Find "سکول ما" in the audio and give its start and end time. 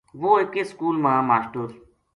0.71-1.13